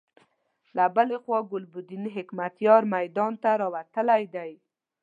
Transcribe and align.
له 0.75 0.85
بلې 0.95 1.17
خوا 1.23 1.39
ګلبدين 1.51 2.03
حکمتیار 2.15 2.81
میدان 2.95 3.33
ته 3.43 3.49
راوتلی 3.61 4.23
دی. 4.33 4.51